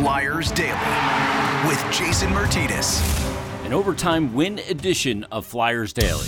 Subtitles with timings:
[0.00, 0.72] Flyers Daily
[1.68, 3.02] with Jason Martinez.
[3.64, 6.24] An overtime win edition of Flyers Daily.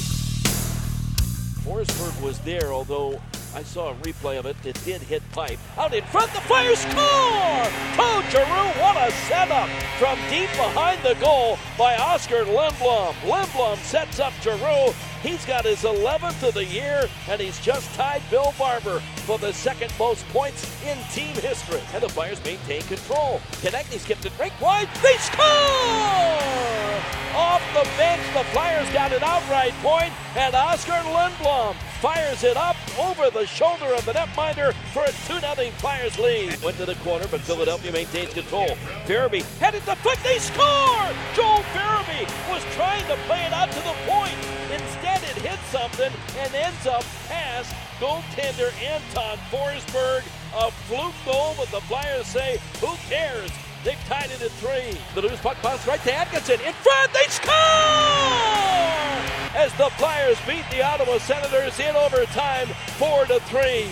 [1.64, 3.18] Forsberg was there, although
[3.54, 4.56] I saw a replay of it.
[4.64, 5.58] It did hit pipe.
[5.76, 6.92] Out in front, the Flyers score!
[6.94, 9.68] Oh, Giroux, what a setup
[9.98, 13.12] from deep behind the goal by Oscar Lindblom.
[13.24, 14.94] Lindblom sets up Giroux.
[15.22, 19.52] He's got his 11th of the year, and he's just tied Bill Barber for the
[19.52, 21.80] second most points in team history.
[21.92, 23.40] And the Flyers maintain control.
[23.60, 24.88] Konecny's kept it right wide.
[25.02, 25.42] They score!
[27.34, 32.74] Off the bench, the Flyers got an outright point, and Oscar Lindblom fires it up
[32.98, 36.60] over the shoulder of the netminder for a 2-0 Flyers lead.
[36.60, 38.66] Went to the corner, but Philadelphia maintains control.
[39.06, 41.06] Farabee headed the foot, they score!
[41.38, 44.34] Joel Farabee was trying to play it out to the point.
[44.74, 50.24] Instead, it hits something and ends up past goaltender Anton Forsberg.
[50.58, 53.52] A fluke goal, but the Flyers say, who cares?
[53.84, 54.98] They've tied it at three.
[55.14, 56.60] The loose puck bounce right to Atkinson.
[56.66, 58.61] In front, they score!
[59.54, 63.84] As the Flyers beat the Ottawa Senators in overtime, four to three.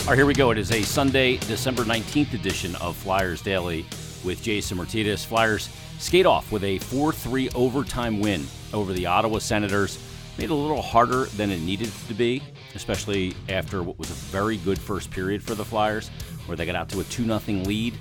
[0.00, 0.52] All right, here we go.
[0.52, 3.84] It is a Sunday, December 19th edition of Flyers Daily
[4.24, 5.22] with Jason Martinez.
[5.22, 9.98] Flyers skate off with a 4 3 overtime win over the Ottawa Senators.
[10.38, 12.42] Made it a little harder than it needed to be,
[12.74, 16.08] especially after what was a very good first period for the Flyers,
[16.46, 17.98] where they got out to a 2 0 lead.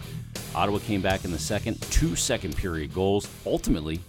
[0.55, 3.29] Ottawa came back in the second, two second period goals.
[3.45, 3.99] Ultimately,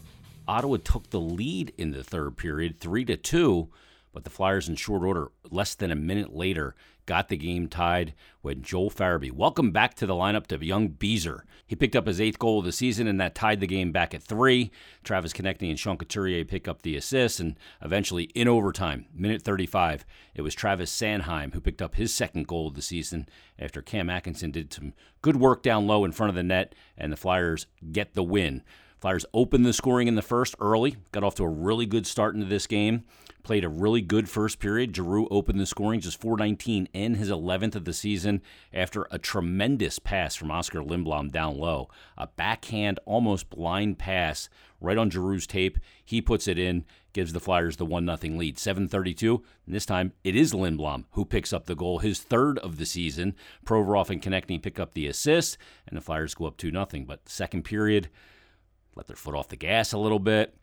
[0.49, 3.69] Ottawa took the lead in the third period, 3 to 2,
[4.13, 6.75] but the Flyers in short order, less than a minute later,
[7.07, 11.45] got the game tied when Joel Farabee, welcome back to the lineup to young Beezer.
[11.67, 14.15] He picked up his eighth goal of the season, and that tied the game back
[14.15, 14.71] at three.
[15.03, 20.05] Travis Konecny and Sean Couturier pick up the assists, and eventually in overtime, minute 35,
[20.35, 24.09] it was Travis Sanheim who picked up his second goal of the season after Cam
[24.09, 27.67] Atkinson did some good work down low in front of the net, and the Flyers
[27.91, 28.63] get the win.
[29.01, 32.35] Flyers opened the scoring in the first early, got off to a really good start
[32.35, 33.05] into this game.
[33.43, 34.95] Played a really good first period.
[34.95, 38.43] Giroux opened the scoring just 419 in his 11th of the season
[38.73, 41.89] after a tremendous pass from Oscar Lindblom down low.
[42.19, 44.49] A backhand, almost blind pass
[44.81, 45.79] right on Giroux's tape.
[46.05, 48.59] He puts it in, gives the Flyers the 1 0 lead.
[48.59, 49.43] 732.
[49.67, 52.87] And this time it is Lindblom who picks up the goal, his third of the
[52.87, 53.35] season.
[53.65, 56.87] Provorov and Konecny pick up the assist, and the Flyers go up 2 0.
[57.07, 58.11] But second period,
[58.95, 60.55] let their foot off the gas a little bit.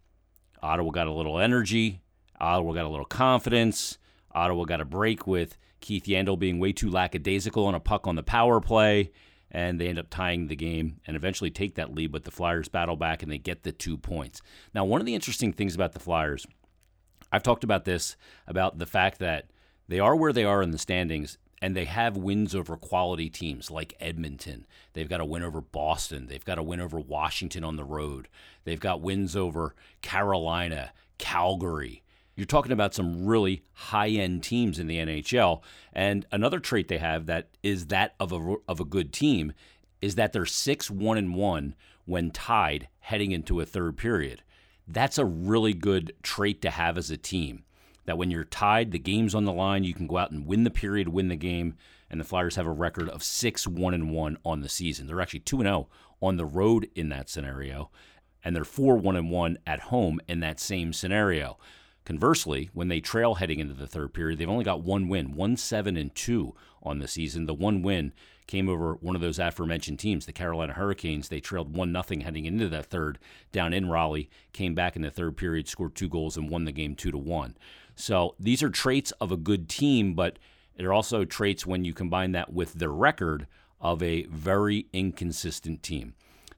[0.61, 2.01] Ottawa got a little energy.
[2.39, 3.97] Ottawa got a little confidence.
[4.31, 8.15] Ottawa got a break with Keith Yandle being way too lackadaisical on a puck on
[8.15, 9.11] the power play,
[9.51, 12.11] and they end up tying the game and eventually take that lead.
[12.11, 14.41] But the Flyers battle back and they get the two points.
[14.73, 16.45] Now, one of the interesting things about the Flyers,
[17.31, 18.15] I've talked about this
[18.47, 19.49] about the fact that
[19.87, 23.71] they are where they are in the standings and they have wins over quality teams
[23.71, 24.67] like Edmonton.
[24.93, 26.27] They've got a win over Boston.
[26.27, 28.27] They've got a win over Washington on the road.
[28.63, 32.03] They've got wins over Carolina, Calgary.
[32.37, 35.61] You're talking about some really high end teams in the NHL.
[35.91, 39.51] And another trait they have that is that of a, of a good team
[40.01, 44.43] is that they're 6 1 and 1 when tied heading into a third period.
[44.87, 47.63] That's a really good trait to have as a team
[48.05, 50.63] that when you're tied, the game's on the line, you can go out and win
[50.63, 51.75] the period, win the game.
[52.09, 55.07] And the Flyers have a record of 6 1 and 1 on the season.
[55.07, 55.89] They're actually 2 0
[56.21, 57.91] on the road in that scenario,
[58.43, 61.57] and they're 4 1 and 1 at home in that same scenario.
[62.07, 65.57] Conversely, when they trail heading into the third period, they've only got one win, 1
[65.57, 67.47] 7 and 2 on the season.
[67.47, 68.13] The one win
[68.47, 71.27] came over one of those aforementioned teams, the Carolina Hurricanes.
[71.27, 73.19] They trailed 1 nothing heading into that third
[73.51, 76.71] down in Raleigh, came back in the third period, scored two goals, and won the
[76.71, 77.57] game 2 to 1.
[77.97, 80.39] So these are traits of a good team, but
[80.77, 83.47] they're also traits when you combine that with the record
[83.81, 86.13] of a very inconsistent team.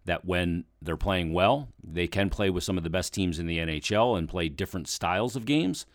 [0.09, 3.46] That when they're playing well, they can play with some of the best teams in
[3.46, 5.86] the NHL and play different styles of games.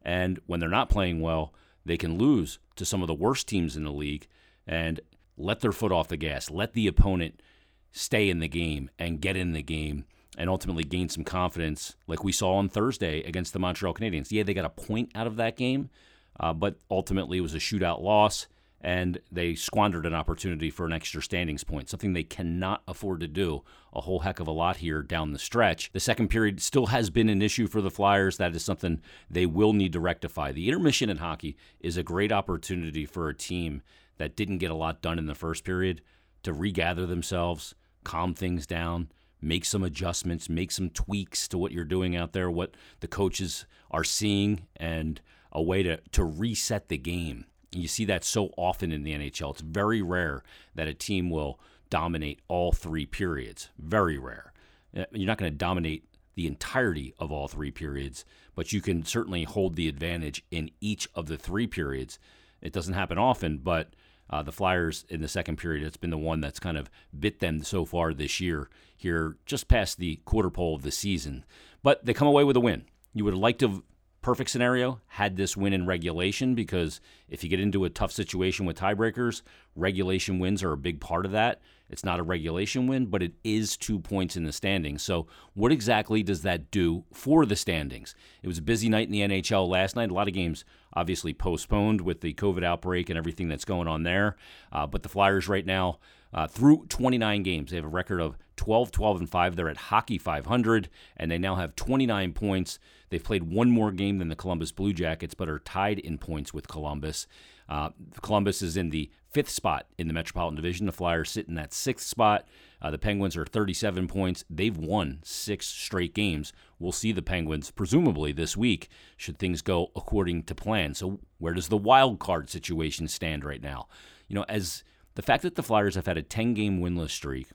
[0.00, 1.52] And when they're not playing well,
[1.84, 4.28] they can lose to some of the worst teams in the league
[4.64, 5.00] and
[5.36, 7.42] let their foot off the gas, let the opponent
[7.90, 10.04] stay in the game and get in the game
[10.38, 14.30] and ultimately gain some confidence, like we saw on Thursday against the Montreal Canadiens.
[14.30, 15.90] Yeah, they got a point out of that game,
[16.38, 18.46] uh, but ultimately it was a shootout loss,
[18.84, 23.26] and they squandered an opportunity for an extra standings point, something they cannot afford to
[23.26, 23.64] do
[23.94, 25.90] a whole heck of a lot here down the stretch.
[25.92, 28.36] The second period still has been an issue for the Flyers.
[28.36, 29.00] That is something
[29.30, 30.52] they will need to rectify.
[30.52, 33.80] The intermission in hockey is a great opportunity for a team
[34.18, 36.02] that didn't get a lot done in the first period
[36.42, 39.08] to regather themselves, calm things down
[39.40, 43.66] make some adjustments, make some tweaks to what you're doing out there, what the coaches
[43.90, 45.20] are seeing, and
[45.52, 47.44] a way to, to reset the game.
[47.80, 49.52] You see that so often in the NHL.
[49.52, 50.42] It's very rare
[50.74, 51.58] that a team will
[51.90, 53.70] dominate all three periods.
[53.78, 54.52] Very rare.
[54.96, 56.04] Uh, you're not going to dominate
[56.34, 58.24] the entirety of all three periods,
[58.54, 62.18] but you can certainly hold the advantage in each of the three periods.
[62.60, 63.94] It doesn't happen often, but
[64.30, 67.40] uh, the Flyers in the second period, it's been the one that's kind of bit
[67.40, 71.44] them so far this year, here just past the quarter pole of the season.
[71.82, 72.84] But they come away with a win.
[73.12, 73.84] You would have liked to
[74.24, 76.98] perfect scenario had this win in regulation because
[77.28, 79.42] if you get into a tough situation with tiebreakers,
[79.76, 81.60] regulation wins are a big part of that.
[81.90, 85.02] It's not a regulation win, but it is two points in the standings.
[85.02, 88.14] So, what exactly does that do for the standings?
[88.42, 90.10] It was a busy night in the NHL last night.
[90.10, 94.04] A lot of games obviously postponed with the COVID outbreak and everything that's going on
[94.04, 94.36] there.
[94.72, 95.98] Uh, but the Flyers right now,
[96.32, 99.56] uh, through 29 games, they have a record of 12, 12, and 5.
[99.56, 102.78] They're at hockey 500, and they now have 29 points.
[103.10, 106.52] They've played one more game than the Columbus Blue Jackets, but are tied in points
[106.52, 107.26] with Columbus.
[107.68, 107.90] Uh,
[108.20, 110.86] Columbus is in the fifth spot in the Metropolitan Division.
[110.86, 112.46] The Flyers sit in that sixth spot.
[112.80, 114.44] Uh, the Penguins are 37 points.
[114.50, 116.52] They've won six straight games.
[116.78, 120.94] We'll see the Penguins presumably this week should things go according to plan.
[120.94, 123.88] So where does the wild card situation stand right now?
[124.28, 124.84] You know, as
[125.14, 127.48] the fact that the Flyers have had a 10 game winless streak,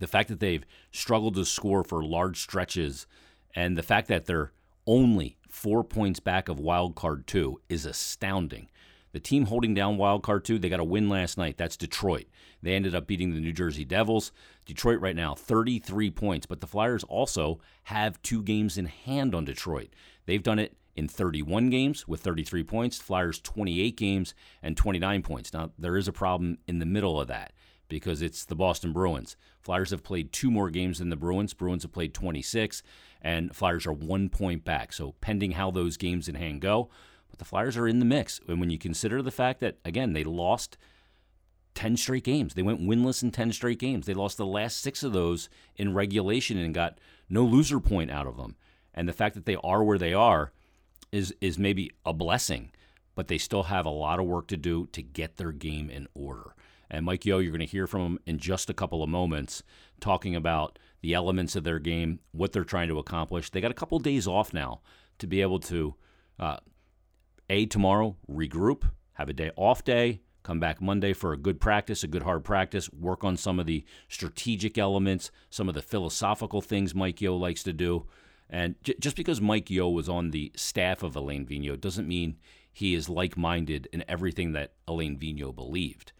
[0.00, 3.06] the fact that they've struggled to score for large stretches,
[3.54, 4.52] and the fact that they're
[4.86, 8.68] only four points back of wild card two is astounding.
[9.12, 11.56] The team holding down wild card two, they got a win last night.
[11.56, 12.26] That's Detroit.
[12.62, 14.32] They ended up beating the New Jersey Devils.
[14.64, 19.44] Detroit right now 33 points, but the Flyers also have two games in hand on
[19.44, 19.90] Detroit.
[20.26, 25.52] They've done it in 31 games with 33 points, Flyers 28 games and 29 points.
[25.52, 27.52] Now, there is a problem in the middle of that
[27.90, 29.36] because it's the Boston Bruins.
[29.60, 31.52] Flyers have played two more games than the Bruins.
[31.52, 32.82] Bruins have played 26,
[33.20, 34.94] and Flyers are one point back.
[34.94, 36.88] So, pending how those games in hand go,
[37.28, 38.40] but the Flyers are in the mix.
[38.48, 40.78] And when you consider the fact that, again, they lost
[41.74, 44.06] 10 straight games, they went winless in 10 straight games.
[44.06, 46.98] They lost the last six of those in regulation and got
[47.28, 48.56] no loser point out of them.
[48.94, 50.52] And the fact that they are where they are
[51.12, 52.70] is, is maybe a blessing,
[53.14, 56.06] but they still have a lot of work to do to get their game in
[56.14, 56.54] order.
[56.90, 59.62] And Mike Yeo, you're going to hear from him in just a couple of moments
[60.00, 63.50] talking about the elements of their game, what they're trying to accomplish.
[63.50, 64.80] They got a couple of days off now
[65.18, 65.94] to be able to
[66.38, 66.56] uh,
[67.48, 72.02] a, tomorrow, regroup, have a day off day, come back Monday for a good practice,
[72.02, 76.60] a good hard practice, work on some of the strategic elements, some of the philosophical
[76.60, 78.06] things Mike Yeo likes to do.
[78.48, 82.36] And j- just because Mike Yeo was on the staff of Alain Vigneault doesn't mean
[82.72, 86.12] he is like minded in everything that Alain Vigneault believed.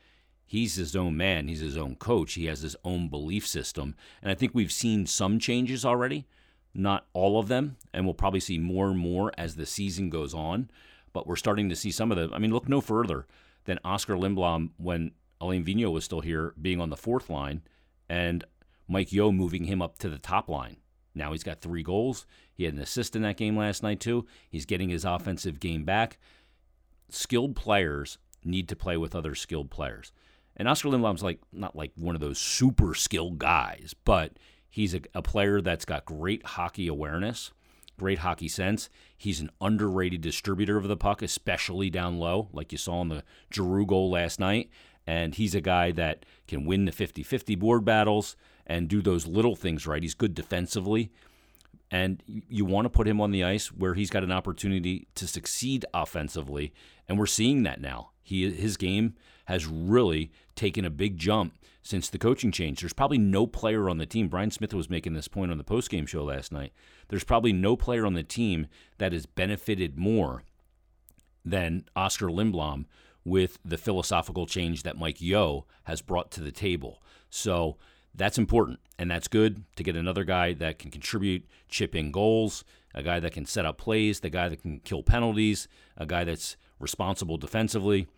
[0.51, 3.95] He's his own man, he's his own coach, he has his own belief system.
[4.21, 6.27] And I think we've seen some changes already,
[6.75, 10.35] not all of them, and we'll probably see more and more as the season goes
[10.35, 10.69] on
[11.13, 12.33] but we're starting to see some of them.
[12.33, 13.27] I mean, look no further
[13.65, 17.63] than Oscar Lindblom when Alain Vigneault was still here, being on the fourth line,
[18.09, 18.45] and
[18.89, 20.77] Mike Yeo moving him up to the top line.
[21.15, 22.27] Now he's got three goals.
[22.53, 24.27] He had an assist in that game last night too.
[24.49, 26.19] He's getting his offensive game back.
[27.09, 30.13] Skilled players need to play with other skilled players.
[30.61, 34.35] And Oscar Lindblom's like not like one of those super skilled guys, but
[34.69, 37.51] he's a, a player that's got great hockey awareness
[38.01, 38.89] great hockey sense.
[39.19, 43.23] He's an underrated distributor of the puck, especially down low, like you saw in the
[43.53, 44.71] Giroux goal last night.
[45.07, 49.27] And he's a guy that can win the 50 50 board battles and do those
[49.27, 50.03] little things right.
[50.03, 51.11] He's good defensively.
[51.91, 55.27] And you want to put him on the ice where he's got an opportunity to
[55.27, 56.73] succeed offensively.
[57.09, 58.11] And we're seeing that now.
[58.23, 59.15] He, his game
[59.47, 62.81] has really taken a big jump since the coaching change.
[62.81, 64.29] There's probably no player on the team.
[64.29, 66.73] Brian Smith was making this point on the postgame show last night.
[67.09, 68.69] There's probably no player on the team
[68.99, 70.45] that has benefited more
[71.45, 72.85] than Oscar Lindblom
[73.25, 77.03] with the philosophical change that Mike Yeo has brought to the table.
[77.29, 77.77] So
[78.15, 82.65] that's important, and that's good to get another guy that can contribute, chip in goals,
[82.95, 86.25] a guy that can set up plays, the guy that can kill penalties, a guy
[86.25, 88.09] that's responsible defensively.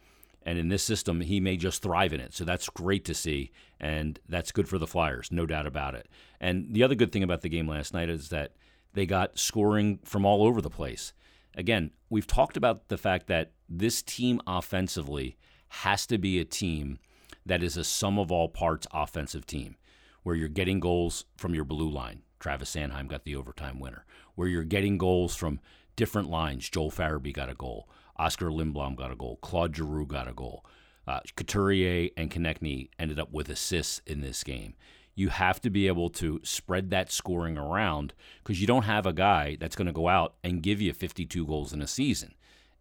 [0.44, 2.34] And in this system, he may just thrive in it.
[2.34, 3.52] So that's great to see.
[3.78, 6.08] And that's good for the Flyers, no doubt about it.
[6.40, 8.52] And the other good thing about the game last night is that
[8.94, 11.12] they got scoring from all over the place.
[11.54, 15.36] Again, we've talked about the fact that this team offensively
[15.68, 16.98] has to be a team
[17.46, 19.76] that is a sum of all parts offensive team,
[20.22, 22.22] where you're getting goals from your blue line.
[22.40, 24.04] Travis Sanheim got the overtime winner.
[24.34, 25.60] Where you're getting goals from
[25.96, 26.68] different lines.
[26.68, 27.88] Joel Farabee got a goal.
[28.16, 29.38] Oscar Lindblom got a goal.
[29.42, 30.64] Claude Giroux got a goal.
[31.06, 34.74] Uh, Couturier and Konecny ended up with assists in this game.
[35.14, 39.12] You have to be able to spread that scoring around because you don't have a
[39.12, 42.34] guy that's going to go out and give you 52 goals in a season.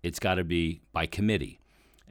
[0.04, 1.61] It's got to be by committee.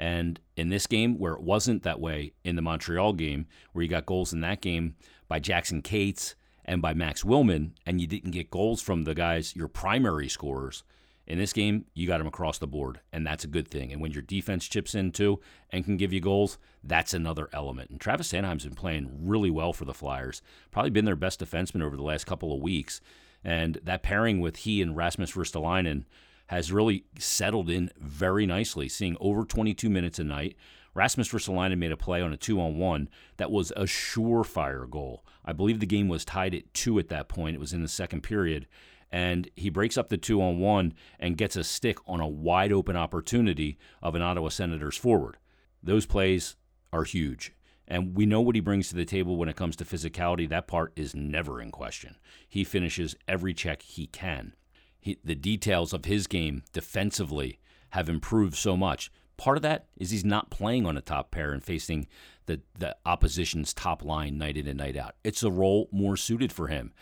[0.00, 3.88] And in this game, where it wasn't that way in the Montreal game, where you
[3.88, 4.96] got goals in that game
[5.28, 9.54] by Jackson Cates and by Max Willman, and you didn't get goals from the guys,
[9.54, 10.84] your primary scorers,
[11.26, 13.92] in this game, you got them across the board, and that's a good thing.
[13.92, 15.38] And when your defense chips in too
[15.68, 17.90] and can give you goals, that's another element.
[17.90, 20.40] And Travis Sanheim's been playing really well for the Flyers.
[20.70, 23.02] Probably been their best defenseman over the last couple of weeks.
[23.44, 26.04] And that pairing with he and Rasmus Ristolainen
[26.50, 30.56] has really settled in very nicely, seeing over 22 minutes a night.
[30.94, 35.24] Rasmus Ristolainen made a play on a two-on-one that was a surefire goal.
[35.44, 37.54] I believe the game was tied at two at that point.
[37.54, 38.66] It was in the second period,
[39.12, 42.72] and he breaks up the two on one and gets a stick on a wide
[42.72, 45.36] open opportunity of an Ottawa Senators forward.
[45.84, 46.56] Those plays
[46.92, 47.52] are huge.
[47.86, 50.48] And we know what he brings to the table when it comes to physicality.
[50.48, 52.16] That part is never in question.
[52.48, 54.54] He finishes every check he can.
[55.00, 57.58] He, the details of his game defensively
[57.90, 59.10] have improved so much.
[59.36, 62.06] Part of that is he's not playing on a top pair and facing
[62.46, 65.14] the, the opposition's top line night in and night out.
[65.24, 66.92] It's a role more suited for him.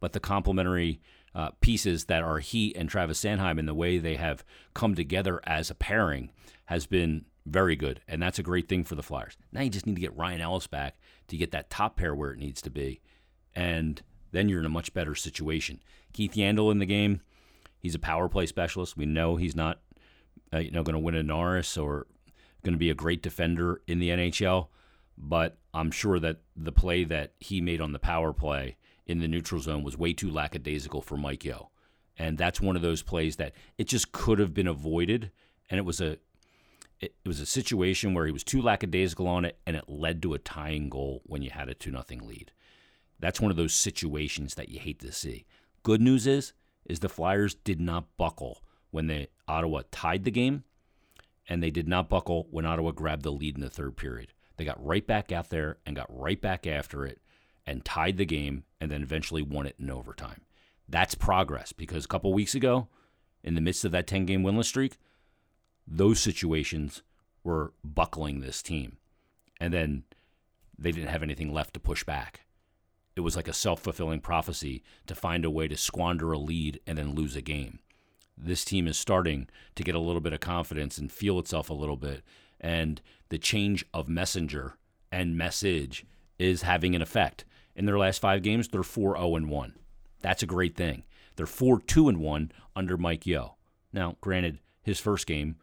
[0.00, 1.00] But the complementary
[1.34, 5.40] uh, pieces that are he and Travis Sanheim and the way they have come together
[5.44, 6.30] as a pairing
[6.66, 8.00] has been very good.
[8.06, 9.36] And that's a great thing for the Flyers.
[9.52, 10.98] Now you just need to get Ryan Ellis back
[11.28, 13.00] to get that top pair where it needs to be.
[13.54, 15.80] And then you're in a much better situation.
[16.12, 17.22] Keith Yandle in the game,
[17.78, 18.96] he's a power play specialist.
[18.96, 19.80] We know he's not
[20.52, 22.06] uh, you know going to win a Norris or
[22.62, 24.68] going to be a great defender in the NHL,
[25.16, 29.28] but I'm sure that the play that he made on the power play in the
[29.28, 31.70] neutral zone was way too lackadaisical for Mike Yeo.
[32.18, 35.30] And that's one of those plays that it just could have been avoided.
[35.70, 36.18] And it was a
[37.00, 40.20] it, it was a situation where he was too lackadaisical on it and it led
[40.22, 42.50] to a tying goal when you had a 2 nothing lead.
[43.20, 45.46] That's one of those situations that you hate to see.
[45.84, 46.52] Good news is
[46.88, 50.64] is the Flyers did not buckle when the Ottawa tied the game
[51.48, 54.32] and they did not buckle when Ottawa grabbed the lead in the third period.
[54.56, 57.20] They got right back out there and got right back after it
[57.66, 60.42] and tied the game and then eventually won it in overtime.
[60.88, 62.88] That's progress because a couple weeks ago,
[63.44, 64.96] in the midst of that 10 game winless streak,
[65.86, 67.02] those situations
[67.44, 68.96] were buckling this team.
[69.60, 70.04] And then
[70.78, 72.40] they didn't have anything left to push back.
[73.18, 76.78] It was like a self fulfilling prophecy to find a way to squander a lead
[76.86, 77.80] and then lose a game.
[78.36, 81.74] This team is starting to get a little bit of confidence and feel itself a
[81.74, 82.22] little bit.
[82.60, 84.76] And the change of messenger
[85.10, 86.06] and message
[86.38, 87.44] is having an effect.
[87.74, 89.74] In their last five games, they're 4 0 1.
[90.20, 91.02] That's a great thing.
[91.34, 93.56] They're 4 2 1 under Mike Yeo.
[93.92, 95.56] Now, granted, his first game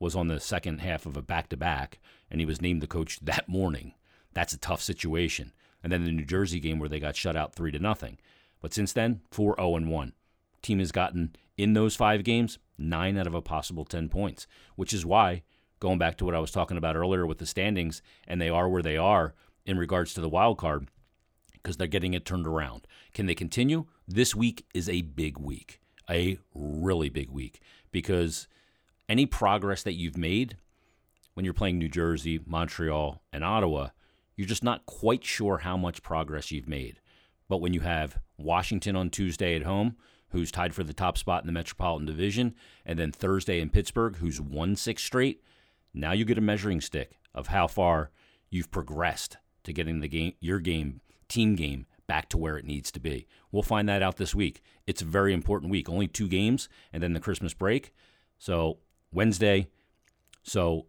[0.00, 1.98] was on the second half of a back to back,
[2.30, 3.92] and he was named the coach that morning.
[4.32, 5.52] That's a tough situation.
[5.82, 8.18] And then the New Jersey game where they got shut out 3 to nothing.
[8.60, 10.12] But since then, 4 0 1.
[10.62, 14.46] Team has gotten in those five games nine out of a possible 10 points,
[14.76, 15.42] which is why,
[15.80, 18.68] going back to what I was talking about earlier with the standings, and they are
[18.68, 19.34] where they are
[19.66, 20.88] in regards to the wild card,
[21.52, 22.86] because they're getting it turned around.
[23.14, 23.86] Can they continue?
[24.06, 27.60] This week is a big week, a really big week,
[27.90, 28.48] because
[29.08, 30.56] any progress that you've made
[31.34, 33.88] when you're playing New Jersey, Montreal, and Ottawa,
[34.36, 37.00] you're just not quite sure how much progress you've made.
[37.48, 39.96] But when you have Washington on Tuesday at home,
[40.30, 42.54] who's tied for the top spot in the Metropolitan Division,
[42.86, 45.42] and then Thursday in Pittsburgh, who's won six straight,
[45.92, 48.10] now you get a measuring stick of how far
[48.50, 52.90] you've progressed to getting the game, your game team game back to where it needs
[52.92, 53.26] to be.
[53.50, 54.62] We'll find that out this week.
[54.86, 55.88] It's a very important week.
[55.88, 57.92] Only two games and then the Christmas break.
[58.38, 58.78] So
[59.12, 59.68] Wednesday,
[60.42, 60.86] so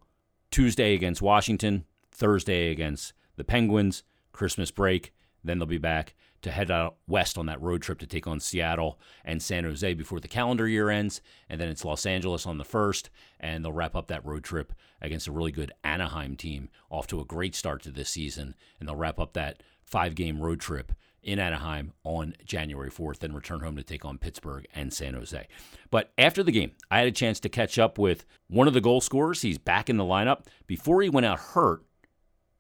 [0.52, 5.14] Tuesday against Washington, Thursday against the Penguins, Christmas break.
[5.44, 8.40] Then they'll be back to head out west on that road trip to take on
[8.40, 11.22] Seattle and San Jose before the calendar year ends.
[11.50, 13.10] And then it's Los Angeles on the first,
[13.40, 17.20] and they'll wrap up that road trip against a really good Anaheim team, off to
[17.20, 18.56] a great start to this season.
[18.80, 20.92] And they'll wrap up that five game road trip
[21.24, 25.48] in Anaheim on January 4th, then return home to take on Pittsburgh and San Jose.
[25.90, 28.82] But after the game, I had a chance to catch up with one of the
[28.82, 29.42] goal scorers.
[29.42, 30.48] He's back in the lineup.
[30.68, 31.86] Before he went out hurt,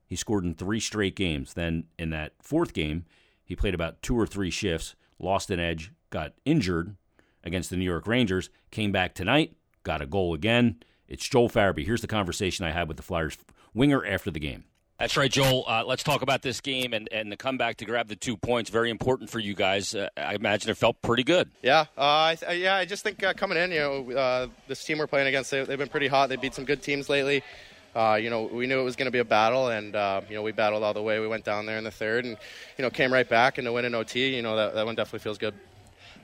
[0.05, 1.53] he scored in three straight games.
[1.53, 3.05] Then in that fourth game,
[3.43, 6.95] he played about two or three shifts, lost an edge, got injured
[7.43, 10.77] against the New York Rangers, came back tonight, got a goal again.
[11.07, 11.86] It's Joel Farabee.
[11.86, 13.38] Here's the conversation I had with the Flyers
[13.74, 14.63] winger after the game.
[15.00, 15.65] That's right, Joel.
[15.67, 18.69] Uh, let's talk about this game and, and the comeback to grab the two points.
[18.69, 19.93] Very important for you guys.
[19.93, 21.50] Uh, I imagine it felt pretty good.
[21.62, 22.75] Yeah, uh, I th- yeah.
[22.75, 25.57] I just think uh, coming in, you know, uh, this team we're playing against, they,
[25.57, 26.29] have been pretty hot.
[26.29, 27.43] They beat some good teams lately.
[27.96, 29.94] Uh, you know, we knew it was going to be a battle, and
[30.30, 31.20] you know, we battled all the way.
[31.20, 32.38] We went down there in the third, and
[32.78, 34.36] you know, came right back and to win an OT.
[34.36, 35.54] You know, that, that one definitely feels good.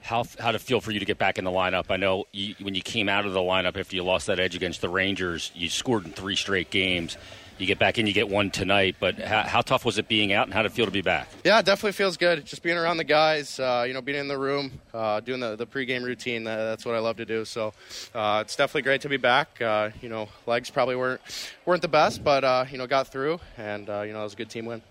[0.02, 1.86] how how to feel for you to get back in the lineup.
[1.90, 4.56] I know you, when you came out of the lineup after you lost that edge
[4.56, 7.18] against the Rangers, you scored in three straight games.
[7.60, 8.96] You get back in, you get one tonight.
[9.00, 11.01] But how, how tough was it being out, and how did it feel to be
[11.01, 11.28] back?
[11.44, 12.46] Yeah, it definitely feels good.
[12.46, 15.56] Just being around the guys, uh, you know, being in the room, uh, doing the,
[15.56, 16.48] the pregame routine.
[16.48, 17.44] Uh, that's what I love to do.
[17.46, 17.74] So
[18.16, 19.62] uh, it's definitely great to be back.
[19.62, 21.22] Uh, you know, legs probably weren't
[21.66, 24.38] weren't the best, but uh, you know, got through, and you know, it was a
[24.38, 24.82] good team win.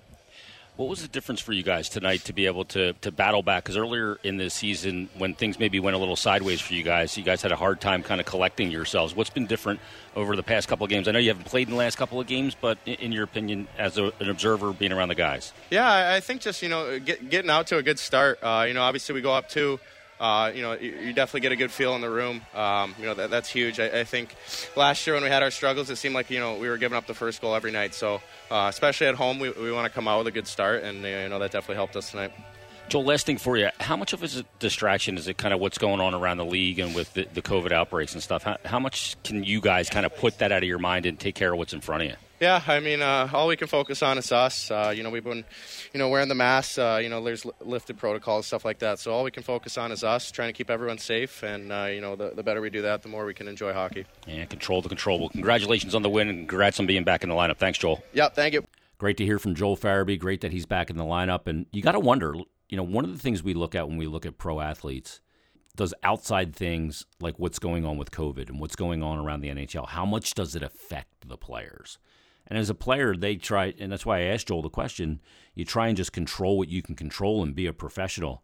[0.79, 3.65] What was the difference for you guys tonight to be able to, to battle back?
[3.65, 7.19] Because earlier in the season, when things maybe went a little sideways for you guys,
[7.19, 9.13] you guys had a hard time kind of collecting yourselves.
[9.13, 9.81] What's been different
[10.15, 11.09] over the past couple of games?
[11.09, 13.67] I know you haven't played in the last couple of games, but in, your opinion,
[13.77, 15.53] as a, an observer being around the guys?
[15.69, 18.39] Yeah, I think just, you know, get, getting out to a good start.
[18.41, 19.81] Uh, you know, obviously we go up two
[20.21, 22.43] uh, you know, you, you, definitely get a good feel in the room.
[22.55, 23.79] Um, you know, that, that's huge.
[23.79, 24.35] I, I, think
[24.77, 26.97] last year when we had our struggles, it seemed like, you know, we were giving
[26.97, 27.95] up the first goal every night.
[27.95, 28.21] So,
[28.51, 30.99] uh, especially at home, we, we want to come out with a good start, and,
[30.99, 32.33] you know, that definitely helped us tonight.
[32.89, 33.69] Joel, last thing for you.
[33.81, 35.19] How much of a distraction?
[35.19, 37.71] Is it kind of what's going on around the league and with the, the COVID
[37.71, 38.43] outbreaks and stuff?
[38.43, 41.21] How, how much can you guys kind of put that out of your mind and
[41.21, 42.17] take care of what's in front of you?
[42.41, 44.71] Yeah, I mean, uh, all we can focus on is us.
[44.71, 45.45] Uh, you know, we've been,
[45.93, 46.79] you know, wearing the masks.
[46.79, 49.01] Uh, you know, there's lifted protocols, stuff like that.
[49.01, 51.43] So all we can focus on is us, trying to keep everyone safe.
[51.43, 53.73] And uh, you know, the, the better we do that, the more we can enjoy
[53.73, 54.07] hockey.
[54.27, 55.31] Yeah, control the controllable.
[55.31, 57.57] Congratulations on the win, and congrats on being back in the lineup.
[57.57, 58.03] Thanks, Joel.
[58.13, 58.65] Yeah, thank you.
[58.99, 60.19] Great to hear from Joel Farabee.
[60.19, 61.47] Great that he's back in the lineup.
[61.47, 62.35] And you got to wonder,
[62.69, 65.21] you know, one of the things we look at when we look at pro athletes
[65.77, 69.49] does outside things like what's going on with COVID and what's going on around the
[69.49, 71.99] NHL, how much does it affect the players?
[72.49, 75.21] And as a player, they try, and that's why I asked Joel the question.
[75.55, 78.43] You try and just control what you can control and be a professional,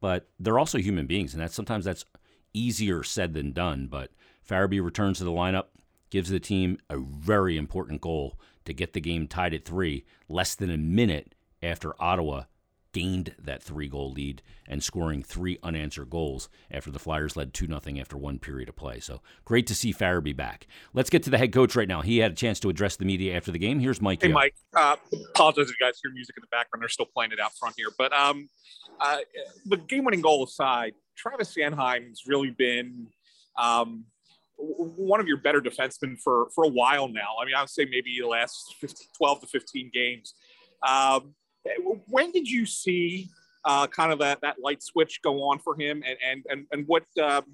[0.00, 2.06] but they're also human beings, and that's sometimes that's
[2.54, 3.88] easier said than done.
[3.88, 4.10] But
[4.48, 5.66] Farabee returns to the lineup,
[6.10, 10.54] gives the team a very important goal to get the game tied at three, less
[10.54, 12.44] than a minute after Ottawa
[12.92, 17.66] gained that three goal lead and scoring three unanswered goals after the Flyers led 2
[17.66, 19.00] 0 after one period of play.
[19.00, 20.66] So great to see Farabee back.
[20.92, 22.02] Let's get to the head coach right now.
[22.02, 23.80] He had a chance to address the media after the game.
[23.80, 24.22] Here's Mike.
[24.22, 24.34] Hey, Yeo.
[24.34, 24.54] Mike.
[24.74, 24.96] Uh,
[25.30, 26.82] apologize if you guys hear music in the background.
[26.82, 27.88] They're still playing it out front here.
[27.96, 28.48] But um,
[29.00, 29.18] uh,
[29.66, 33.08] the game winning goal aside, Travis Sanheim's really been.
[33.58, 34.04] Um,
[34.56, 37.36] one of your better defensemen for for a while now.
[37.40, 40.34] I mean, I would say maybe the last 15, 12 to 15 games.
[40.86, 41.34] Um,
[42.08, 43.28] when did you see
[43.64, 46.86] uh, kind of that, that light switch go on for him, and and and, and
[46.86, 47.44] what um,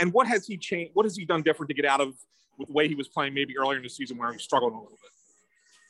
[0.00, 0.92] and what has he changed?
[0.94, 2.14] What has he done different to get out of
[2.58, 4.90] the way he was playing maybe earlier in the season where he struggled a little
[4.90, 4.98] bit?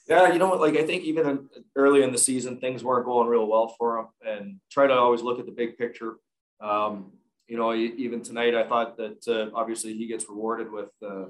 [0.08, 0.60] Yeah, you know what?
[0.60, 4.06] Like I think even early in the season, things weren't going real well for him,
[4.26, 6.14] and try to always look at the big picture.
[6.60, 7.12] Um,
[7.46, 11.26] you know, even tonight, I thought that uh, obviously he gets rewarded with uh,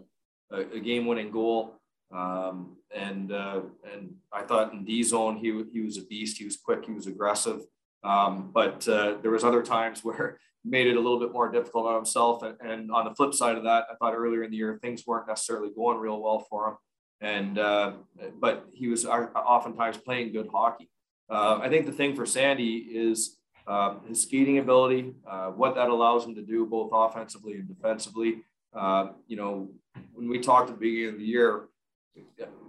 [0.51, 1.78] a, a game-winning goal.
[2.14, 3.61] Um, and uh,
[3.92, 6.38] and I thought in D zone he he was a beast.
[6.38, 6.85] He was quick.
[6.85, 7.61] He was aggressive.
[8.05, 11.51] Um, but uh, there was other times where he made it a little bit more
[11.51, 12.42] difficult on himself.
[12.42, 15.07] And, and, on the flip side of that, I thought earlier in the year things
[15.07, 16.77] weren't necessarily going real well for him.
[17.21, 17.92] And uh,
[18.40, 20.88] but he was oftentimes playing good hockey.
[21.29, 25.90] Uh, I think the thing for Sandy is um, his skating ability, uh, what that
[25.90, 28.42] allows him to do both offensively and defensively.
[28.73, 29.68] Uh, you know,
[30.14, 31.68] when we talked at the beginning of the year,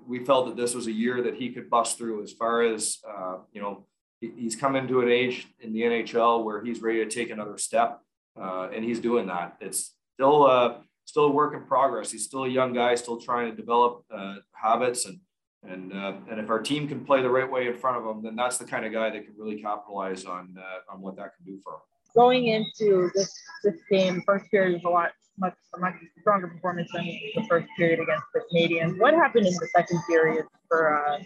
[0.07, 2.97] we felt that this was a year that he could bust through as far as,
[3.07, 3.85] uh, you know,
[4.19, 8.01] he's come into an age in the NHL where he's ready to take another step,
[8.39, 9.57] uh, and he's doing that.
[9.61, 12.11] It's still uh, still a work in progress.
[12.11, 15.19] He's still a young guy, still trying to develop uh, habits, and
[15.63, 18.23] and uh, and if our team can play the right way in front of him,
[18.23, 21.35] then that's the kind of guy that can really capitalize on uh, on what that
[21.35, 21.79] can do for him.
[22.15, 26.89] Going into this this game, first period was a lot much a much stronger performance
[26.93, 28.99] than the first period against the Canadiens.
[28.99, 31.05] What happened in the second period for?
[31.05, 31.19] Uh,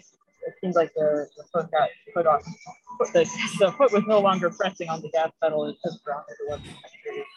[0.46, 2.40] it seems like the, the foot got put on.
[3.12, 3.24] The,
[3.58, 5.66] the foot was no longer pressing on the gas pedal.
[5.66, 6.36] It just grounded.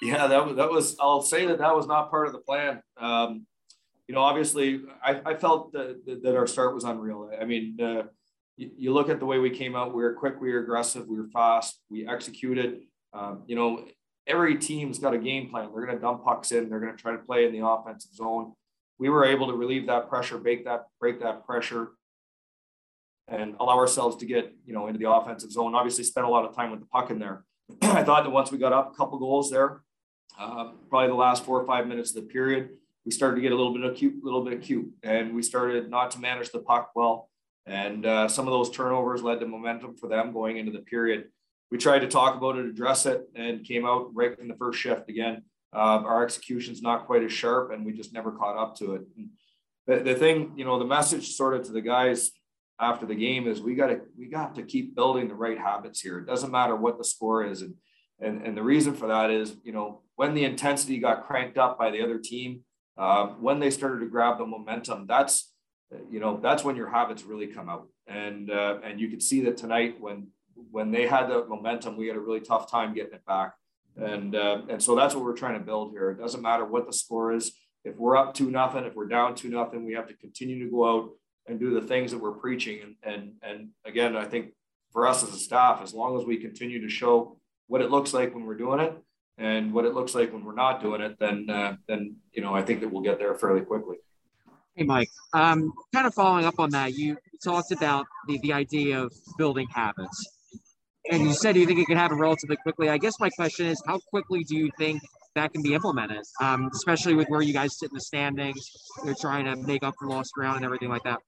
[0.01, 0.95] Yeah, that was that was.
[0.99, 2.81] I'll say that that was not part of the plan.
[2.97, 3.45] Um,
[4.07, 7.29] you know, obviously, I, I felt that, that our start was unreal.
[7.39, 8.03] I mean, uh,
[8.55, 9.93] you, you, look at the way we came out.
[9.93, 12.83] We were quick, we were aggressive, we were fast, we executed.
[13.13, 13.85] Um, you know,
[14.27, 15.69] every team's got a game plan.
[15.73, 16.69] They're going to dump pucks in.
[16.69, 18.53] They're going to try to play in the offensive zone.
[18.99, 21.91] We were able to relieve that pressure, break that, break that pressure,
[23.27, 25.75] and allow ourselves to get you know into the offensive zone.
[25.75, 27.43] Obviously, spent a lot of time with the puck in there.
[27.81, 29.81] I thought that once we got up a couple goals there,
[30.39, 32.69] uh, probably the last four or five minutes of the period,
[33.05, 35.89] we started to get a little bit of cute, little bit cute, and we started
[35.89, 37.29] not to manage the puck well.
[37.65, 41.25] And uh, some of those turnovers led to momentum for them going into the period
[41.71, 44.79] we tried to talk about it, address it, and came out right in the first
[44.79, 45.43] shift again.
[45.73, 49.01] Uh, our execution's not quite as sharp, and we just never caught up to it.
[49.85, 52.31] The, the, thing, you know, the message sort of to the guys
[52.79, 55.99] after the game is we got to we got to keep building the right habits
[55.99, 56.19] here.
[56.19, 57.75] It doesn't matter what the score is, and
[58.19, 61.77] And, and the reason for that is, you know, when the intensity got cranked up
[61.77, 62.63] by the other team,
[62.97, 65.53] uh, when they started to grab the momentum, that's,
[66.09, 67.87] you know, that's when your habits really come out.
[68.07, 70.31] And uh, and you could see that tonight when
[70.71, 73.53] when they had the momentum, we had a really tough time getting it back.
[73.95, 76.11] And uh, and so that's what we're trying to build here.
[76.11, 77.53] It doesn't matter what the score is.
[77.83, 80.69] If we're up two nothing, if we're down two nothing, we have to continue to
[80.69, 81.09] go out
[81.47, 82.79] and do the things that we're preaching.
[82.83, 84.51] And and and again, I think
[84.91, 88.13] for us as a staff, as long as we continue to show what it looks
[88.13, 88.93] like when we're doing it
[89.37, 92.53] and what it looks like when we're not doing it, then uh, then you know
[92.53, 93.97] I think that we'll get there fairly quickly.
[94.75, 95.09] Hey, Mike.
[95.33, 99.67] Um, kind of following up on that, you talked about the the idea of building
[99.73, 100.36] habits
[101.11, 102.89] and you said you think it can happen relatively quickly.
[102.89, 105.01] I guess my question is, how quickly do you think
[105.35, 108.71] that can be implemented, um, especially with where you guys sit in the standings,
[109.05, 111.19] you're trying to make up for lost ground and everything like that?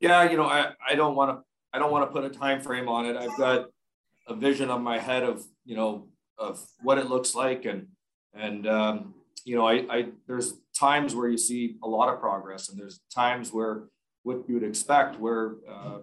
[0.00, 1.42] Yeah, you know, I, I don't want to
[1.72, 3.16] I don't want to put a time frame on it.
[3.16, 3.66] I've got
[4.26, 7.88] a vision on my head of you know of what it looks like and
[8.34, 9.14] and um,
[9.44, 13.00] you know I, I there's times where you see a lot of progress and there's
[13.14, 13.84] times where
[14.22, 15.98] what you would expect where uh,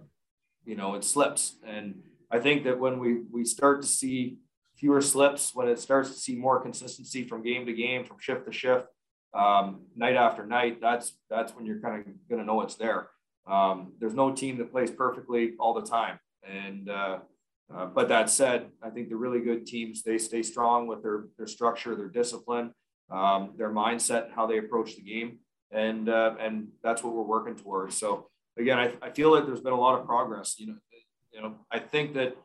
[0.65, 2.01] you know it slips and
[2.33, 4.39] I think that when we we start to see
[4.75, 8.47] fewer slips, when it starts to see more consistency from game to game, from shift
[8.47, 8.87] to shift,
[9.35, 13.09] um, night after night, that's that's when you're kind of going to know it's there.
[13.45, 17.19] Um, there's no team that plays perfectly all the time, and uh,
[17.71, 21.25] uh, but that said, I think the really good teams they stay strong with their
[21.37, 22.73] their structure, their discipline,
[23.11, 25.37] um, their mindset, how they approach the game,
[25.71, 27.95] and uh, and that's what we're working towards.
[27.95, 30.55] So again, I, I feel like there's been a lot of progress.
[30.57, 30.77] You know,
[31.33, 32.35] you know, I think that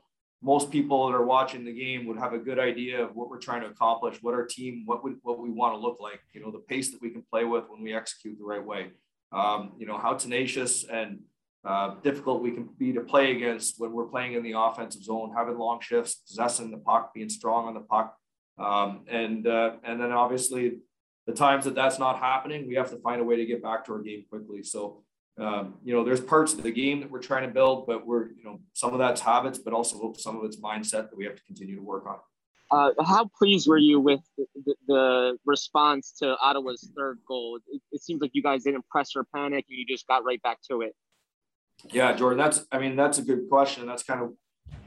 [0.41, 3.39] most people that are watching the game would have a good idea of what we're
[3.39, 6.41] trying to accomplish, what our team, what would, what we want to look like, you
[6.41, 8.91] know, the pace that we can play with when we execute the right way.
[9.33, 11.21] Um, you know, how tenacious and
[11.65, 15.33] uh, difficult we can be to play against when we're playing in the offensive zone,
[15.37, 18.17] having long shifts, possessing the puck, being strong on the puck.
[18.59, 20.79] Um, and, uh, and then obviously
[21.27, 23.85] the times that that's not happening, we have to find a way to get back
[23.85, 24.63] to our game quickly.
[24.63, 25.03] So
[25.39, 28.29] um, you know, there's parts of the game that we're trying to build, but we're,
[28.31, 31.37] you know, some of that's habits, but also some of it's mindset that we have
[31.37, 32.17] to continue to work on.
[32.71, 37.59] Uh, how pleased were you with the, the, response to Ottawa's third goal?
[37.69, 40.43] It, it, seems like you guys didn't press or panic, and you just got right
[40.43, 40.95] back to it.
[41.91, 43.87] Yeah, Jordan, that's I mean that's a good question.
[43.87, 44.33] That's kind of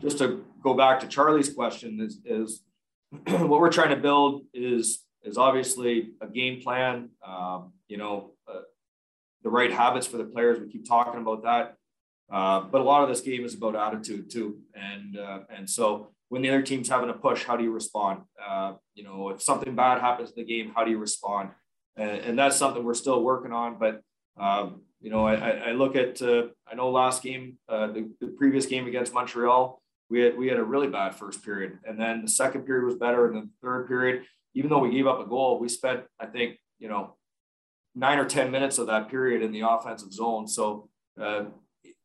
[0.02, 2.62] just to go back to Charlie's question is is
[3.28, 7.10] what we're trying to build is is obviously a game plan.
[7.26, 8.62] Um, you know, uh,
[9.43, 10.60] the right habits for the players.
[10.60, 11.75] We keep talking about that.
[12.32, 14.60] Uh, but a lot of this game is about attitude too.
[14.73, 18.21] And uh, and so when the other team's having a push, how do you respond?
[18.41, 21.49] Uh, you know, if something bad happens in the game, how do you respond?
[21.97, 23.77] And, and that's something we're still working on.
[23.77, 24.01] But
[24.39, 28.27] um, you know, I, I look at uh, I know last game, uh, the, the
[28.27, 32.21] previous game against Montreal, we had we had a really bad first period, and then
[32.21, 34.23] the second period was better, and the third period,
[34.54, 37.15] even though we gave up a goal, we spent I think you know
[37.95, 40.47] nine or 10 minutes of that period in the offensive zone.
[40.47, 41.45] So uh,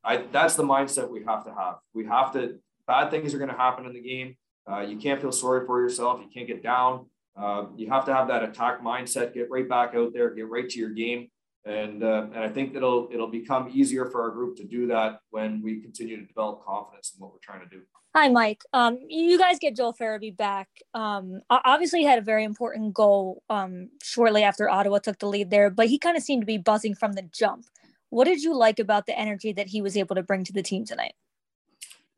[0.05, 1.77] I, that's the mindset we have to have.
[1.95, 4.37] We have to, bad things are going to happen in the game.
[4.71, 6.21] Uh, you can't feel sorry for yourself.
[6.21, 7.07] You can't get down.
[7.37, 10.69] Uh, you have to have that attack mindset, get right back out there, get right
[10.69, 11.29] to your game.
[11.67, 15.21] And, uh, and I think it'll, it'll become easier for our group to do that
[15.31, 17.83] when we continue to develop confidence in what we're trying to do.
[18.15, 18.63] Hi, Mike.
[18.73, 20.69] Um, you guys get Joel Farabee back.
[20.95, 25.51] Um, obviously, he had a very important goal um, shortly after Ottawa took the lead
[25.51, 27.67] there, but he kind of seemed to be buzzing from the jump.
[28.09, 30.63] What did you like about the energy that he was able to bring to the
[30.63, 31.15] team tonight?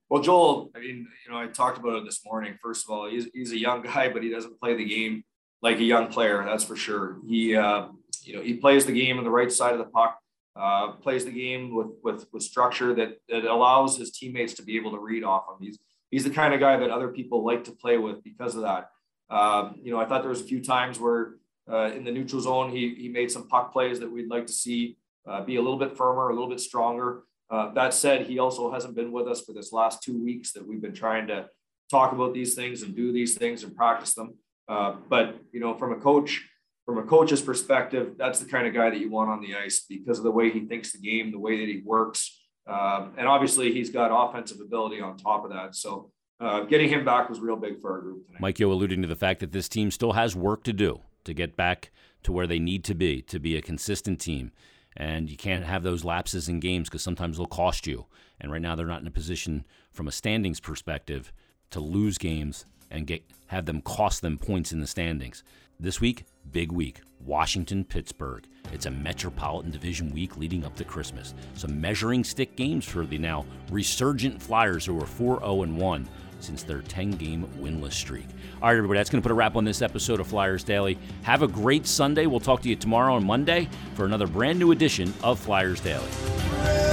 [0.08, 2.56] Well, Joel, I mean, you know, I talked about it this morning.
[2.62, 5.24] First of all, he's, he's a young guy, but he doesn't play the game
[5.62, 6.44] like a young player.
[6.44, 7.16] That's for sure.
[7.26, 7.88] He, uh,
[8.28, 10.18] you know, he plays the game on the right side of the puck.
[10.54, 14.76] Uh, plays the game with with with structure that that allows his teammates to be
[14.76, 15.56] able to read off him.
[15.60, 15.78] He's
[16.10, 18.90] he's the kind of guy that other people like to play with because of that.
[19.30, 21.36] Um, you know, I thought there was a few times where
[21.70, 24.52] uh, in the neutral zone he he made some puck plays that we'd like to
[24.52, 27.22] see uh, be a little bit firmer, a little bit stronger.
[27.50, 30.66] Uh, that said, he also hasn't been with us for this last two weeks that
[30.66, 31.46] we've been trying to
[31.90, 34.34] talk about these things and do these things and practice them.
[34.68, 36.46] Uh, but you know, from a coach,
[36.88, 39.84] from a coach's perspective, that's the kind of guy that you want on the ice
[39.86, 42.40] because of the way he thinks the game, the way that he works.
[42.66, 45.74] Um, and obviously, he's got offensive ability on top of that.
[45.74, 48.40] So uh, getting him back was real big for our group tonight.
[48.40, 51.34] Mike Yeo alluding to the fact that this team still has work to do to
[51.34, 51.90] get back
[52.22, 54.50] to where they need to be to be a consistent team.
[54.96, 58.06] And you can't have those lapses in games because sometimes they'll cost you.
[58.40, 61.34] And right now, they're not in a position from a standings perspective
[61.68, 65.42] to lose games and get have them cost them points in the standings.
[65.80, 67.00] This week, big week.
[67.24, 68.46] Washington, Pittsburgh.
[68.72, 71.34] It's a Metropolitan Division week leading up to Christmas.
[71.54, 76.08] Some measuring stick games for the now resurgent Flyers who are 4 0 1.
[76.40, 78.26] since their 10 game winless streak.
[78.62, 80.96] All right, everybody, that's going to put a wrap on this episode of Flyers Daily.
[81.22, 82.26] Have a great Sunday.
[82.26, 86.87] We'll talk to you tomorrow on Monday for another brand new edition of Flyers Daily.